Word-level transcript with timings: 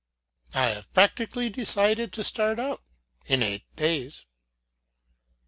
I 0.55 0.69
have 0.69 0.91
practically 0.93 1.49
decided 1.51 2.11
to 2.13 2.23
set 2.23 2.59
out 2.59 2.81
in 3.27 3.43
eight 3.43 3.65
days. 3.75 4.25